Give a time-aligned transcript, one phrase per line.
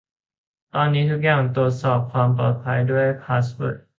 [0.73, 3.81] ตอนนี้ทุกอย่างตรวจสอบความปลอดภัยด้วยพาสเวิร์ด